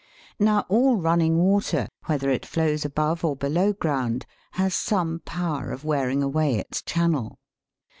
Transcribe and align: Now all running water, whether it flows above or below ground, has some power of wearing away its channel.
Now 0.39 0.65
all 0.67 0.97
running 0.97 1.37
water, 1.37 1.87
whether 2.07 2.31
it 2.31 2.43
flows 2.43 2.83
above 2.83 3.23
or 3.23 3.35
below 3.35 3.71
ground, 3.71 4.25
has 4.53 4.73
some 4.73 5.21
power 5.25 5.69
of 5.69 5.85
wearing 5.85 6.23
away 6.23 6.55
its 6.55 6.81
channel. 6.81 7.37